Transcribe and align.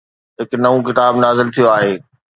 هڪ 0.39 0.51
نئون 0.63 0.79
ڪتاب 0.87 1.13
نازل 1.23 1.47
ٿيو 1.53 1.65
آهي 1.75 1.93